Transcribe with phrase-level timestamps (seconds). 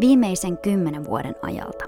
[0.00, 1.84] viimeisen kymmenen vuoden ajalta.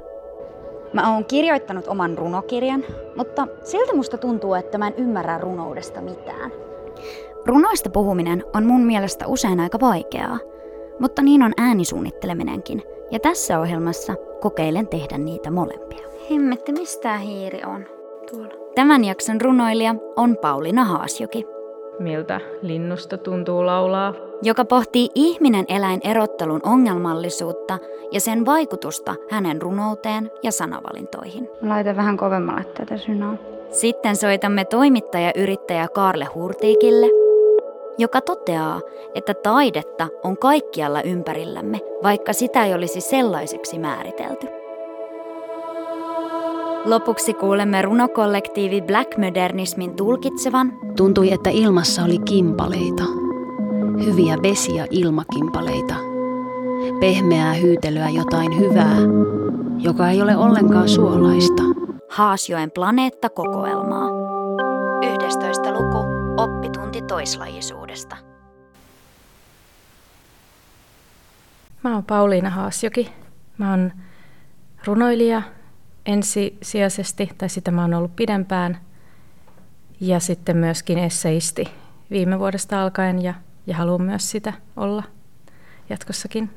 [0.93, 2.85] Mä oon kirjoittanut oman runokirjan,
[3.17, 6.53] mutta silti musta tuntuu, että mä en ymmärrä runoudesta mitään.
[7.47, 10.39] Runoista puhuminen on mun mielestä usein aika vaikeaa,
[10.99, 16.09] mutta niin on äänisuunnitteleminenkin, ja tässä ohjelmassa kokeilen tehdä niitä molempia.
[16.31, 17.85] Hemmetti, mistä hiiri on
[18.31, 18.55] tuolla?
[18.75, 21.47] Tämän jakson runoilija on Pauliina Haasjoki,
[21.99, 24.15] miltä linnusta tuntuu laulaa.
[24.43, 27.79] Joka pohtii ihminen-eläin erottelun ongelmallisuutta
[28.13, 31.49] ja sen vaikutusta hänen runouteen ja sanavalintoihin.
[31.63, 33.35] Mä laitan vähän kovemmalle tätä synaa.
[33.71, 37.07] Sitten soitamme toimittaja-yrittäjä Karle Hurtiikille,
[37.99, 38.81] joka toteaa,
[39.15, 44.47] että taidetta on kaikkialla ympärillämme, vaikka sitä ei olisi sellaiseksi määritelty.
[46.85, 53.32] Lopuksi kuulemme runokollektiivi Black Modernismin tulkitsevan Tuntui, että ilmassa oli kimpaleita.
[54.05, 55.95] Hyviä vesi- ja ilmakimpaleita.
[57.01, 58.97] Pehmeää hyytelyä jotain hyvää,
[59.79, 61.63] joka ei ole ollenkaan suolaista.
[62.11, 64.09] Haasjoen planeetta-kokoelmaa.
[65.15, 65.73] 11.
[65.73, 66.05] luku,
[66.37, 68.17] oppitunti toislajisuudesta.
[71.85, 73.13] Mä oon Pauliina Haasjoki.
[73.59, 73.93] Mä oon
[74.85, 75.43] runoilija
[76.07, 78.79] ensisijaisesti, tai sitä mä oon ollut pidempään.
[80.01, 81.65] Ja sitten myöskin esseisti
[82.11, 83.35] viime vuodesta alkaen ja,
[83.67, 85.03] ja haluan myös sitä olla
[85.91, 86.51] jatkossakin.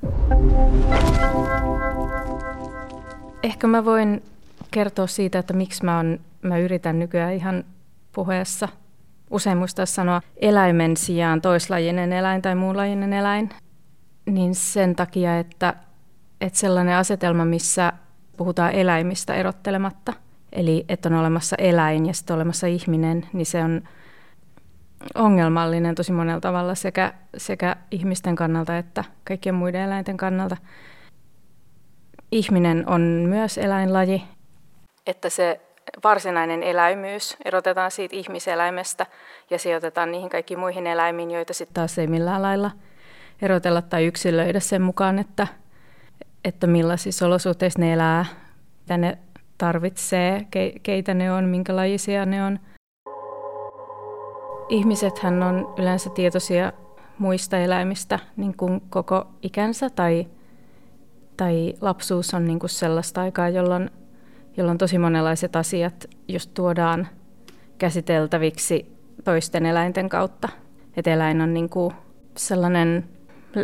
[3.43, 4.23] Ehkä mä voin
[4.71, 7.63] kertoa siitä, että miksi mä, on, mä yritän nykyään ihan
[8.11, 8.69] puheessa
[9.29, 13.49] usein muistaa sanoa eläimen sijaan toislajinen eläin tai muunlajinen eläin,
[14.25, 15.73] niin sen takia, että,
[16.41, 17.93] että sellainen asetelma, missä
[18.37, 20.13] puhutaan eläimistä erottelematta,
[20.51, 23.81] eli että on olemassa eläin ja sitten olemassa ihminen, niin se on
[25.15, 30.57] ongelmallinen tosi monella tavalla sekä, sekä ihmisten kannalta että kaikkien muiden eläinten kannalta.
[32.31, 34.23] Ihminen on myös eläinlaji,
[35.07, 35.61] että se
[36.03, 39.05] varsinainen eläimyys erotetaan siitä ihmiseläimestä
[39.49, 42.71] ja sijoitetaan niihin kaikkiin muihin eläimiin, joita sitten taas ei millään lailla
[43.41, 45.47] erotella tai yksilöidä sen mukaan, että,
[46.45, 48.25] että millaisissa olosuhteissa ne elää,
[48.79, 49.17] mitä ne
[49.57, 50.47] tarvitsee,
[50.83, 52.59] keitä ne on, minkälaisia ne on.
[54.69, 56.73] Ihmisethän on yleensä tietoisia
[57.17, 60.27] muista eläimistä niin kuin koko ikänsä tai,
[61.37, 63.91] tai lapsuus on niin kuin sellaista aikaa, jolloin,
[64.57, 67.07] jolloin tosi monenlaiset asiat just tuodaan
[67.77, 70.49] käsiteltäviksi toisten eläinten kautta.
[70.97, 71.93] Et eläin on niin kuin
[72.37, 73.05] sellainen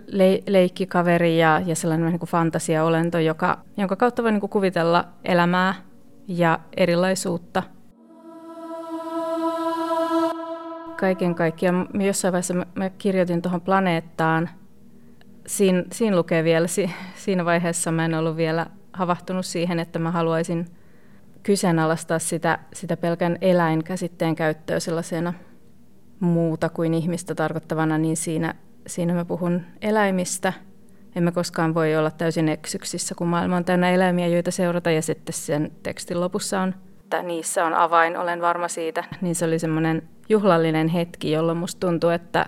[0.08, 5.08] le- leikkikaveri ja, ja sellainen niin kuin fantasiaolento, joka, jonka kautta voi niin kuin kuvitella
[5.24, 5.76] elämää
[6.28, 7.64] ja erilaisuutta.
[11.02, 14.50] Kaiken kaikkiaan jossain vaiheessa mä, mä kirjoitin tuohon planeettaan.
[15.48, 20.12] Siin, siinä lukee vielä, si, siinä vaiheessa mä en ollut vielä havahtunut siihen, että mä
[20.12, 20.66] haluaisin
[21.44, 25.34] kyseenalaistaa sitä, sitä pelkän eläinkäsitteen käyttöä sellaisena
[26.20, 28.56] muuta kuin ihmistä tarkoittavana, niin siinä
[28.88, 30.54] siinä mä puhun eläimistä.
[31.16, 34.92] Emme koskaan voi olla täysin eksyksissä, kun maailma on täynnä eläimiä, joita seurata.
[34.92, 39.04] Ja sitten sen tekstin lopussa on, että niissä on avain, olen varma siitä.
[39.22, 42.46] Niin se oli semmoinen juhlallinen hetki, jolloin musta tuntui, että,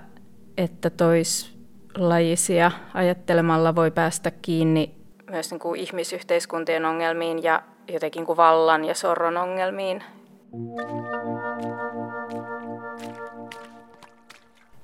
[0.58, 8.86] että toislajisia ajattelemalla voi päästä kiinni myös niin kuin ihmisyhteiskuntien ongelmiin ja jotenkin kuin vallan
[8.86, 10.04] ja sorron ongelmiin.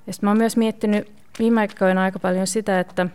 [0.06, 3.06] Ja mä oon myös miettinyt viime aikoina aika paljon sitä, että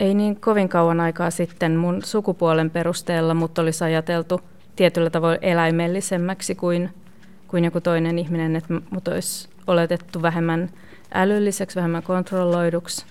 [0.00, 4.40] ei niin kovin kauan aikaa sitten mun sukupuolen perusteella mut olisi ajateltu
[4.76, 6.90] tietyllä tavoin eläimellisemmäksi kuin,
[7.48, 10.70] kuin joku toinen ihminen, että mut olisi oletettu vähemmän
[11.14, 13.06] älylliseksi, vähemmän kontrolloiduksi.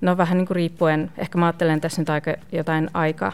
[0.00, 3.32] No vähän niin kuin riippuen, ehkä mä ajattelen tässä nyt aika jotain aika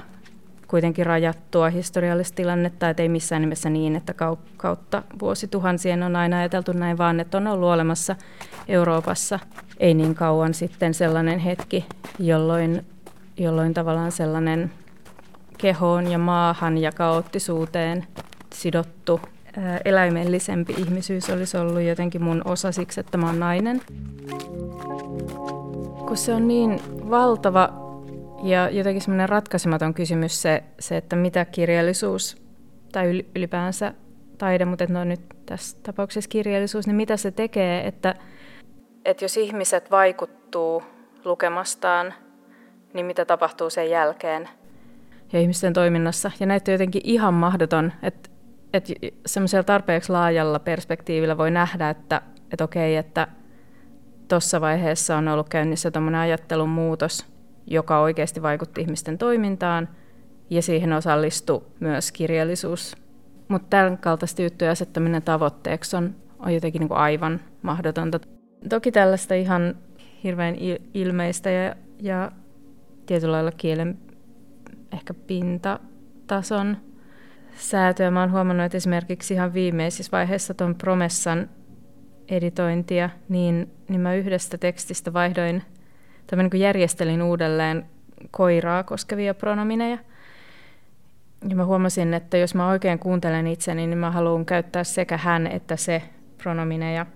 [0.68, 4.14] kuitenkin rajattua historiallista tilannetta, että ei missään nimessä niin, että
[4.56, 8.16] kautta vuosituhansien on aina ajateltu näin, vaan että on ollut olemassa
[8.68, 9.38] Euroopassa
[9.78, 11.86] ei niin kauan sitten sellainen hetki,
[12.18, 12.86] jolloin,
[13.36, 14.70] jolloin tavallaan sellainen
[15.58, 18.06] kehoon ja maahan ja kaoottisuuteen
[18.54, 19.20] sidottu
[19.84, 23.80] eläimellisempi ihmisyys olisi ollut jotenkin mun osa siksi, että mä oon nainen.
[26.06, 26.80] Kun se on niin
[27.10, 27.86] valtava
[28.42, 32.36] Ja jotenkin semmoinen ratkaisematon kysymys se, se, että mitä kirjallisuus
[32.92, 33.94] tai ylipäänsä
[34.38, 38.14] taide, mutta no nyt tässä tapauksessa kirjallisuus, niin mitä se tekee, että,
[39.04, 40.82] että jos ihmiset vaikuttuu
[41.24, 42.14] lukemastaan,
[42.92, 44.48] niin mitä tapahtuu sen jälkeen
[45.32, 46.30] ja ihmisten toiminnassa.
[46.40, 48.30] Ja näitä on jotenkin ihan mahdoton, että,
[48.72, 48.92] että
[49.26, 52.22] semmoisella tarpeeksi laajalla perspektiivillä voi nähdä, että,
[52.52, 53.28] että okei, että
[54.28, 57.26] tuossa vaiheessa on ollut käynnissä tuommoinen ajattelun muutos,
[57.66, 59.88] joka oikeasti vaikutti ihmisten toimintaan,
[60.50, 62.96] ja siihen osallistui myös kirjallisuus.
[63.48, 68.20] Mutta tämän kaltaista juttuja asettaminen tavoitteeksi on, on jotenkin niin kuin aivan mahdotonta.
[68.68, 69.74] Toki tällaista ihan
[70.24, 70.56] hirveän
[70.94, 72.32] ilmeistä ja, ja
[73.06, 73.98] tietyllä lailla kielen
[74.92, 76.76] ehkä pintatason
[77.56, 78.10] säätöä.
[78.10, 81.48] Mä oon huomannut, että esimerkiksi ihan viimeisissä vaiheissa tuon Promessan
[82.28, 85.62] editointia, niin, niin mä yhdestä tekstistä vaihdoin,
[86.26, 87.86] tai niin järjestelin uudelleen
[88.30, 89.98] koiraa koskevia pronomineja.
[91.48, 95.46] Ja mä huomasin, että jos mä oikein kuuntelen itseni, niin mä haluan käyttää sekä hän
[95.46, 96.02] että se
[96.42, 97.06] pronomineja.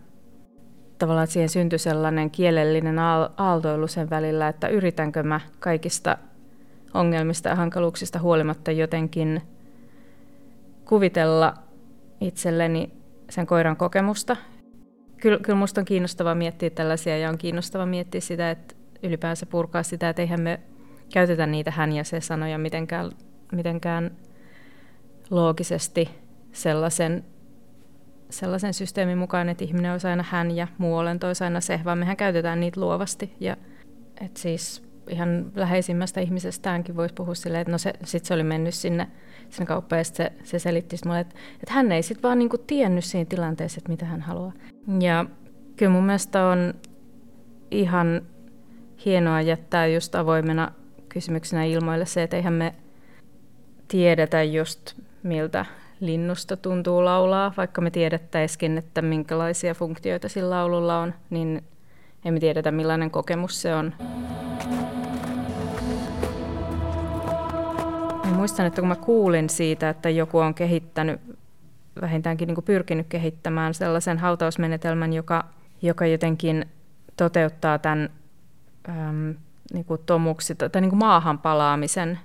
[0.98, 2.98] Tavallaan siihen syntyi sellainen kielellinen
[3.36, 6.18] aaltoilu sen välillä, että yritänkö mä kaikista
[6.94, 9.42] ongelmista ja hankaluuksista huolimatta jotenkin
[10.90, 11.54] kuvitella
[12.20, 12.90] itselleni
[13.30, 14.36] sen koiran kokemusta.
[15.20, 19.82] Kyllä, kyllä musta on kiinnostavaa miettiä tällaisia ja on kiinnostavaa miettiä sitä, että ylipäänsä purkaa
[19.82, 20.60] sitä, että eihän me
[21.12, 23.10] käytetä niitä hän ja se sanoja mitenkään,
[23.52, 24.10] mitenkään
[25.30, 26.08] loogisesti
[26.52, 27.24] sellaisen,
[28.30, 31.98] sellaisen systeemin mukaan, että ihminen olisi aina hän ja muu olento olisi aina se, vaan
[31.98, 33.34] mehän käytetään niitä luovasti.
[33.40, 33.56] Ja,
[34.20, 38.74] et siis ihan läheisimmästä ihmisestäänkin voisi puhua silleen, että no se, sit se oli mennyt
[38.74, 39.06] sinne,
[39.50, 43.04] sinne kauppaan ja se, se selitti mulle, että, että hän ei sitten vaan niinku tiennyt
[43.04, 44.52] siinä tilanteessa, että mitä hän haluaa.
[45.00, 45.26] Ja
[45.76, 46.74] kyllä mun mielestä on
[47.70, 48.22] ihan
[49.04, 50.72] hienoa jättää just avoimena
[51.08, 52.74] kysymyksenä ilmoille se, että eihän me
[53.88, 55.66] tiedetä just miltä
[56.00, 61.64] linnusta tuntuu laulaa, vaikka me tiedettäisikin, että minkälaisia funktioita sillä laululla on, niin
[62.24, 63.94] emme tiedetä millainen kokemus se on.
[68.40, 71.20] Muistan, että kun mä kuulin siitä, että joku on kehittänyt,
[72.00, 75.44] vähintäänkin niin kuin pyrkinyt kehittämään sellaisen hautausmenetelmän, joka,
[75.82, 76.66] joka jotenkin
[77.16, 78.10] toteuttaa tämän
[78.88, 79.34] äm,
[79.72, 82.18] niin kuin tomuksi, tai niin kuin maahan palaamisen,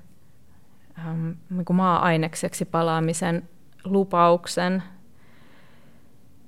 [1.07, 3.49] äm, niin kuin maa-ainekseksi palaamisen
[3.83, 4.83] lupauksen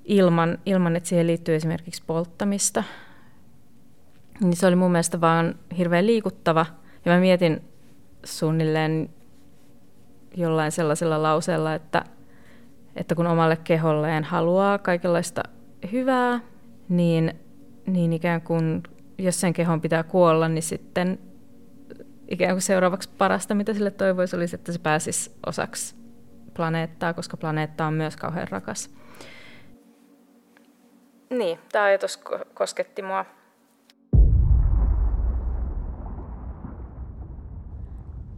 [0.04, 2.84] ilman, ilman, että siihen liittyy esimerkiksi polttamista.
[4.40, 6.66] Niin se oli mun mielestä vaan hirveän liikuttava.
[7.04, 7.64] Ja mä mietin
[8.24, 9.10] suunnilleen
[10.36, 12.04] jollain sellaisella lauseella, että,
[12.96, 15.42] että kun omalle keholleen haluaa kaikenlaista
[15.92, 16.40] hyvää,
[16.88, 17.32] niin,
[17.86, 18.82] niin ikään kuin
[19.18, 21.18] jos sen kehon pitää kuolla, niin sitten
[22.28, 25.94] ikään kuin seuraavaksi parasta, mitä sille toivoisi, olisi, että se pääsisi osaksi
[26.54, 28.90] planeettaa, koska planeetta on myös kauhean rakas.
[31.30, 32.20] Niin, tämä ajatus
[32.54, 33.24] kosketti mua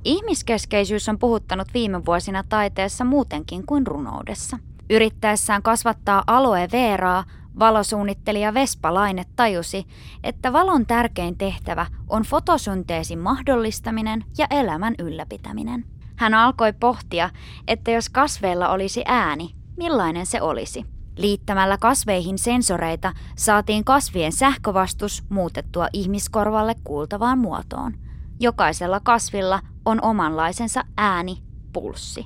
[0.04, 4.58] Ihmiskeskeisyys on puhuttanut viime vuosina taiteessa muutenkin kuin runoudessa.
[4.90, 7.24] Yrittäessään kasvattaa aloe veeraa,
[7.58, 9.84] valosuunnittelija Vespa Laine tajusi,
[10.24, 15.84] että valon tärkein tehtävä on fotosynteesin mahdollistaminen ja elämän ylläpitäminen.
[16.16, 17.30] Hän alkoi pohtia,
[17.68, 20.84] että jos kasveilla olisi ääni, millainen se olisi.
[21.16, 28.09] Liittämällä kasveihin sensoreita saatiin kasvien sähkövastus muutettua ihmiskorvalle kuultavaan muotoon.
[28.42, 31.36] Jokaisella kasvilla on omanlaisensa ääni,
[31.72, 32.24] pulssi.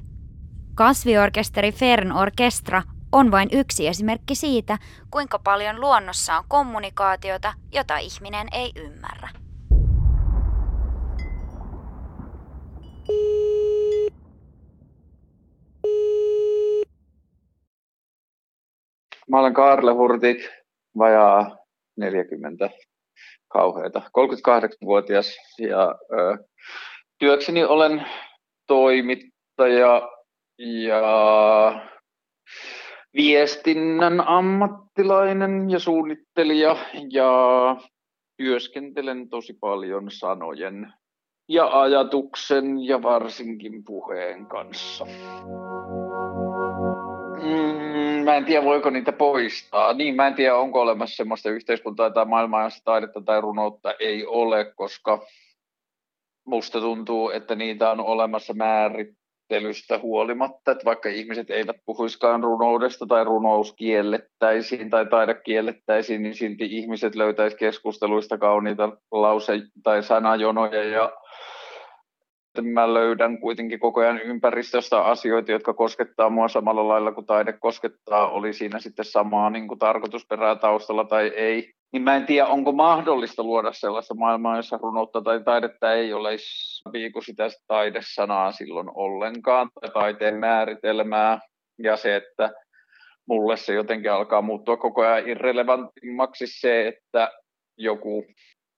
[0.74, 4.78] Kasviorkesteri Fern Orkestra on vain yksi esimerkki siitä,
[5.10, 9.28] kuinka paljon luonnossa on kommunikaatiota, jota ihminen ei ymmärrä.
[19.30, 20.38] Mä olen Karle Hurtik,
[20.98, 21.56] vajaa
[21.96, 22.70] 40
[23.54, 26.44] kauheita, 38-vuotias ja ö,
[27.18, 28.06] työkseni olen
[28.66, 30.08] toimittaja
[30.58, 31.02] ja
[33.16, 36.76] viestinnän ammattilainen ja suunnittelija
[37.10, 37.30] ja
[38.36, 40.92] työskentelen tosi paljon sanojen
[41.48, 45.06] ja ajatuksen ja varsinkin puheen kanssa.
[48.24, 49.92] Mä en tiedä, voiko niitä poistaa.
[49.92, 54.26] Niin, mä en tiedä, onko olemassa sellaista yhteiskuntaa tai maailmaa, jossa taidetta tai runoutta ei
[54.26, 55.26] ole, koska
[56.46, 63.24] musta tuntuu, että niitä on olemassa määrittelystä huolimatta, että vaikka ihmiset eivät puhuiskaan runoudesta tai
[63.24, 71.12] runous kiellettäisiin tai taide kiellettäisiin, niin silti ihmiset löytäisi keskusteluista kauniita lause- tai sanajonoja ja
[72.62, 78.30] mä löydän kuitenkin koko ajan ympäristöstä asioita, jotka koskettaa mua samalla lailla kuin taide koskettaa,
[78.30, 81.72] oli siinä sitten samaa niin kuin tarkoitusperää taustalla tai ei.
[81.92, 86.30] Niin mä en tiedä, onko mahdollista luoda sellaista maailmaa, jossa runoutta tai taidetta ei ole
[86.92, 91.38] viiku sitä taidesanaa silloin ollenkaan, tai taiteen määritelmää,
[91.78, 92.52] ja se, että
[93.28, 97.30] mulle se jotenkin alkaa muuttua koko ajan irrelevantimmaksi se, että
[97.78, 98.26] joku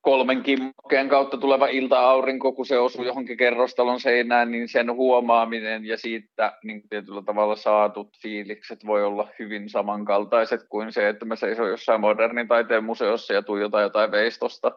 [0.06, 5.96] kolmen kimmokkeen kautta tuleva ilta-aurinko, kun se osuu johonkin kerrostalon seinään, niin sen huomaaminen ja
[5.96, 11.68] siitä niin tietyllä tavalla saatut fiilikset voi olla hyvin samankaltaiset kuin se, että mä seison
[11.68, 14.72] jossain modernin taiteen museossa ja tuijotan jotain veistosta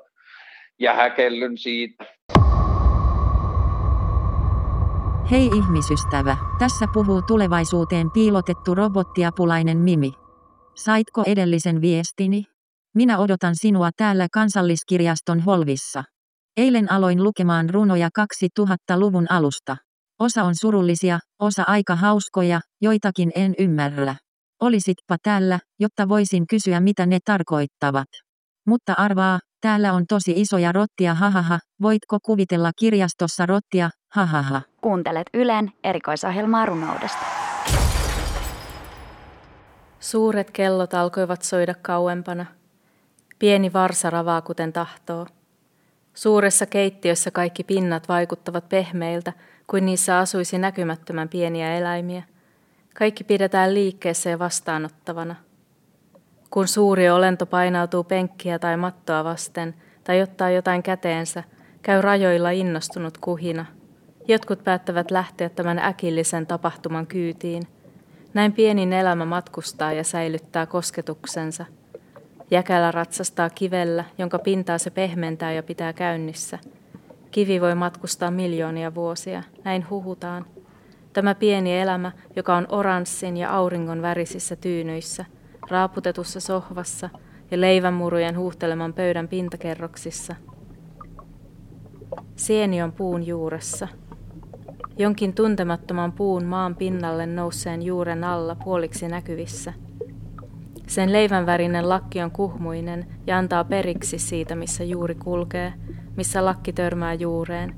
[0.80, 2.06] ja häkellyn siitä.
[5.32, 10.12] Hei ihmisystävä, tässä puhuu tulevaisuuteen piilotettu robottiapulainen Mimi.
[10.76, 12.59] Saitko edellisen viestini?
[12.96, 16.04] Minä odotan sinua täällä kansalliskirjaston holvissa.
[16.58, 19.78] Eilen aloin lukemaan runoja 2000-luvun alusta.
[20.20, 24.16] Osa on surullisia, osa aika hauskoja, joitakin en ymmärrä.
[24.62, 28.08] Olisitpa täällä, jotta voisin kysyä mitä ne tarkoittavat.
[28.68, 34.62] Mutta arvaa, täällä on tosi isoja rottia hahaha, voitko kuvitella kirjastossa rottia, hahaha.
[34.82, 37.26] Kuuntelet Ylen erikoisohjelmaa runoudesta.
[40.00, 42.46] Suuret kellot alkoivat soida kauempana–
[43.40, 45.28] Pieni varsa ravaa kuten tahtoo.
[46.14, 49.34] Suuressa keittiössä kaikki pinnat vaikuttavat pehmeiltä,
[49.68, 52.24] kuin niissä asuisi näkymättömän pieniä eläimiä.
[52.96, 55.36] Kaikki pidetään liikkeessä ja vastaanottavana.
[56.50, 61.44] Kun suuri olento painautuu penkkiä tai mattoa vasten tai ottaa jotain käteensä,
[61.82, 63.66] käy rajoilla innostunut kuhina.
[64.28, 67.64] Jotkut päättävät lähteä tämän äkillisen tapahtuman kyytiin.
[68.34, 71.66] Näin pienin elämä matkustaa ja säilyttää kosketuksensa–
[72.52, 76.60] Jäkälä ratsastaa kivellä, jonka pintaa se pehmentää ja pitää käynnissä.
[77.32, 80.46] Kivi voi matkustaa miljoonia vuosia, näin huhutaan.
[81.14, 85.26] Tämä pieni elämä, joka on oranssin ja auringon värisissä tyynyissä,
[85.70, 87.10] raaputetussa sohvassa
[87.52, 90.36] ja leivänmurujen huuhteleman pöydän pintakerroksissa.
[92.36, 93.88] Sieni on puun juuressa.
[94.98, 99.74] Jonkin tuntemattoman puun maan pinnalle nousseen juuren alla puoliksi näkyvissä–
[100.90, 105.74] sen leivänvärinen lakki on kuhmuinen ja antaa periksi siitä, missä juuri kulkee,
[106.16, 107.76] missä lakki törmää juureen.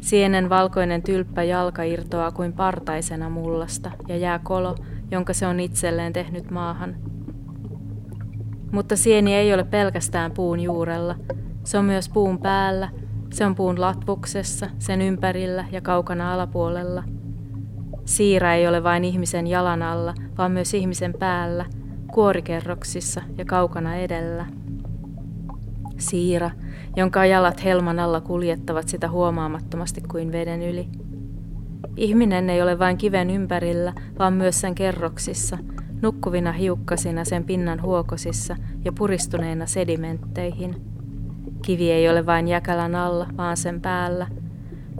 [0.00, 4.74] Sienen valkoinen tylppä jalka irtoaa kuin partaisena mullasta ja jää kolo,
[5.10, 6.96] jonka se on itselleen tehnyt maahan.
[8.72, 11.16] Mutta sieni ei ole pelkästään puun juurella.
[11.64, 12.88] Se on myös puun päällä,
[13.32, 17.04] se on puun latvuksessa, sen ympärillä ja kaukana alapuolella.
[18.04, 21.66] Siira ei ole vain ihmisen jalan alla, vaan myös ihmisen päällä–
[22.12, 24.46] kuorikerroksissa ja kaukana edellä.
[25.98, 26.50] Siira,
[26.96, 30.88] jonka jalat helman alla kuljettavat sitä huomaamattomasti kuin veden yli.
[31.96, 35.58] Ihminen ei ole vain kiven ympärillä, vaan myös sen kerroksissa,
[36.02, 40.76] nukkuvina hiukkasina sen pinnan huokosissa ja puristuneina sedimentteihin.
[41.62, 44.26] Kivi ei ole vain jäkälän alla, vaan sen päällä,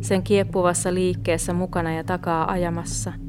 [0.01, 3.13] sen kieppuvassa liikkeessä mukana ja takaa ajamassa–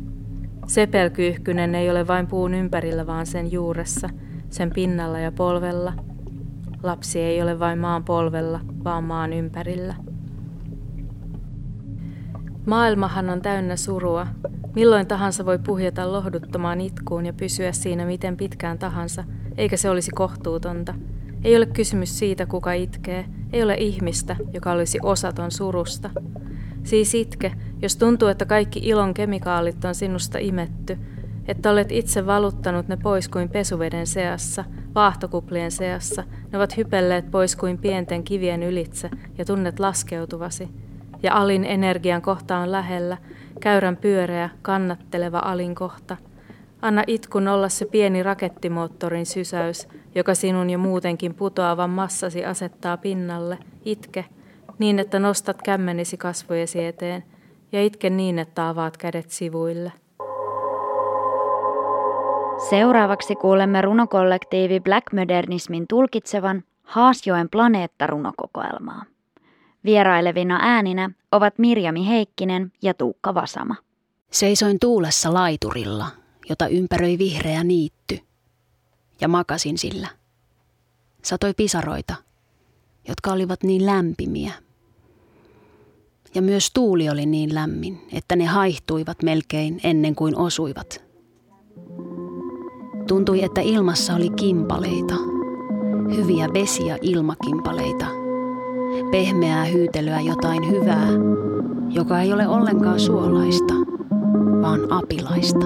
[0.69, 4.09] Sepelkyyhkynen ei ole vain puun ympärillä, vaan sen juuressa,
[4.49, 5.93] sen pinnalla ja polvella.
[6.83, 9.95] Lapsi ei ole vain maan polvella, vaan maan ympärillä.
[12.65, 14.27] Maailmahan on täynnä surua.
[14.75, 19.23] Milloin tahansa voi puhjeta lohduttomaan itkuun ja pysyä siinä miten pitkään tahansa,
[19.57, 20.95] eikä se olisi kohtuutonta.
[21.43, 23.25] Ei ole kysymys siitä, kuka itkee.
[23.53, 26.09] Ei ole ihmistä, joka olisi osaton surusta.
[26.83, 30.98] Siis itke, jos tuntuu, että kaikki ilon kemikaalit on sinusta imetty,
[31.48, 37.55] että olet itse valuttanut ne pois kuin pesuveden seassa, vaahtokuplien seassa, ne ovat hypelleet pois
[37.55, 40.69] kuin pienten kivien ylitse ja tunnet laskeutuvasi.
[41.24, 43.17] Ja alin energian kohta on lähellä,
[43.59, 46.17] käyrän pyöreä, kannatteleva alin kohta.
[46.81, 53.57] Anna itkun olla se pieni rakettimoottorin sysäys, joka sinun jo muutenkin putoavan massasi asettaa pinnalle.
[53.86, 54.25] Itke,
[54.79, 57.24] niin että nostat kämmenisi kasvojesi eteen
[57.71, 59.91] ja itke niin, että avaat kädet sivuille.
[62.69, 69.03] Seuraavaksi kuulemme runokollektiivi Black Modernismin tulkitsevan Haasjoen planeettarunokokoelmaa.
[69.86, 73.75] Vierailevina ääninä ovat Mirjami Heikkinen ja Tuukka Vasama.
[74.31, 76.07] Seisoin tuulessa laiturilla,
[76.50, 78.19] jota ympäröi vihreä niitty,
[79.21, 80.07] ja makasin sillä.
[81.21, 82.15] Satoi pisaroita,
[83.07, 84.53] jotka olivat niin lämpimiä,
[86.36, 91.03] ja myös tuuli oli niin lämmin, että ne haihtuivat melkein ennen kuin osuivat.
[93.07, 95.15] Tuntui, että ilmassa oli kimpaleita,
[96.15, 98.05] hyviä vesi- ja ilmakimpaleita,
[99.12, 101.07] pehmeää hyytelyä jotain hyvää,
[101.89, 103.74] joka ei ole ollenkaan suolaista,
[104.62, 105.65] vaan apilaista.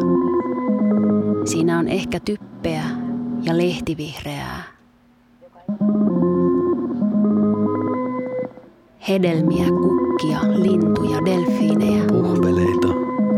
[1.46, 2.84] Siinä on ehkä typpeä
[3.44, 4.64] ja lehtivihreää.
[9.08, 9.66] Hedelmiä,
[10.24, 12.04] kukkia, lintuja, delfiinejä.
[12.08, 12.88] Puhveleita.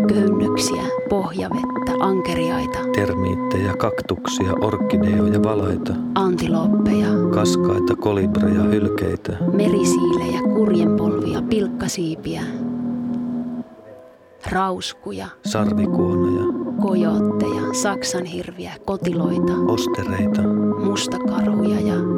[0.08, 2.80] Köynnöksiä, pohjavettä, ankeriaita.
[2.96, 5.94] Termiittejä, kaktuksia, orkideoja, valaita.
[6.16, 7.08] Antilooppeja.
[7.34, 9.38] Kaskaita, kolibreja, hylkeitä.
[9.54, 12.42] Merisiilejä, kurjenpolvia, pilkkasiipiä.
[14.52, 15.28] Rauskuja.
[15.46, 16.54] Sarvikuonoja.
[16.82, 19.54] Kojootteja, saksanhirviä, kotiloita.
[19.68, 20.42] Ostereita.
[20.84, 22.15] Mustakarhuja ja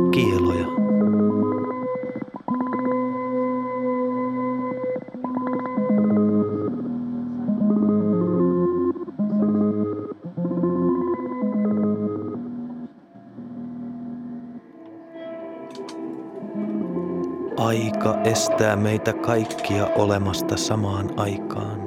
[18.24, 21.82] estää meitä kaikkia olemasta samaan aikaan,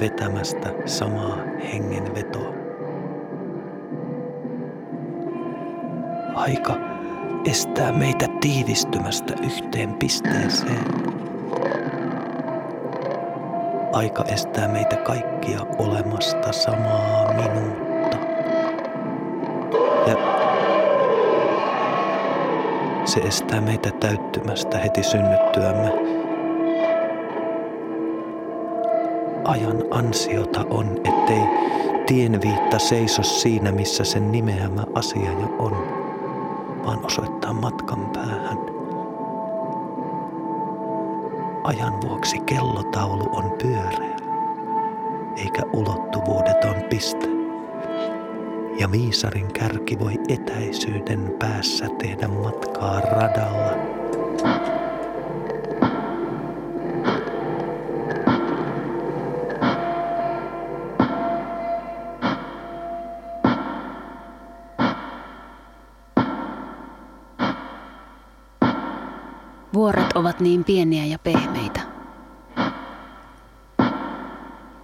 [0.00, 1.38] vetämästä samaa
[1.72, 2.54] hengenvetoa.
[6.34, 6.76] Aika
[7.44, 10.84] estää meitä tiivistymästä yhteen pisteeseen.
[13.92, 17.83] Aika estää meitä kaikkia olemasta samaa minuutta.
[23.14, 25.92] Se estää meitä täyttymästä heti synnyttyämme.
[29.44, 31.42] Ajan ansiota on, ettei
[32.06, 35.72] tienviitta seiso siinä, missä sen nimeämä asia jo on,
[36.86, 38.58] vaan osoittaa matkan päähän.
[41.64, 44.16] Ajan vuoksi kellotaulu on pyöreä,
[45.36, 47.33] eikä ulottuvuudeton piste
[48.78, 53.94] ja viisarin kärki voi etäisyyden päässä tehdä matkaa radalla.
[69.74, 71.80] Vuoret ovat niin pieniä ja pehmeitä.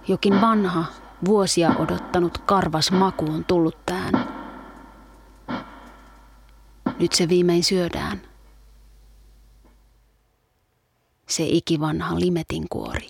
[0.07, 0.85] Jokin vanha,
[1.25, 4.13] vuosia odottanut karvas maku on tullut tähän.
[6.99, 8.21] Nyt se viimein syödään.
[11.29, 13.07] Se ikivanha limetin kuori.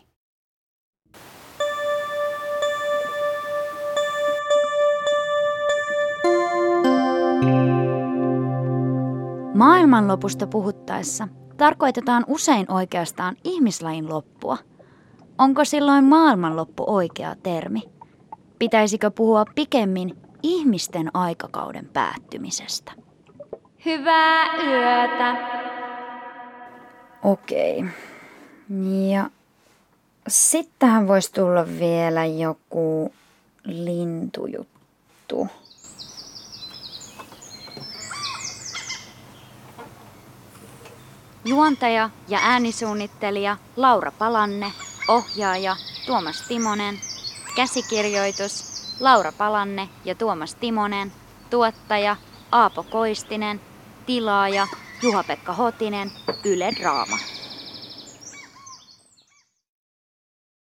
[9.53, 14.57] Maailmanlopusta puhuttaessa tarkoitetaan usein oikeastaan ihmislain loppua.
[15.37, 17.90] Onko silloin maailmanloppu oikea termi?
[18.61, 22.91] Pitäisikö puhua pikemmin ihmisten aikakauden päättymisestä?
[23.85, 25.35] Hyvää yötä.
[27.23, 27.85] Okei.
[29.11, 29.29] Ja
[30.27, 33.13] sitten tähän voisi tulla vielä joku
[33.63, 35.47] lintujuttu.
[41.45, 44.71] Juontaja ja äänisuunnittelija Laura Palanne,
[45.07, 47.10] ohjaaja Tuomas Timonen,
[47.55, 51.13] käsikirjoitus Laura Palanne ja Tuomas Timonen,
[51.49, 52.15] tuottaja
[52.51, 53.61] Aapo Koistinen,
[54.05, 54.67] tilaaja
[55.01, 56.11] Juha-Pekka Hotinen,
[56.43, 57.17] Yle Draama.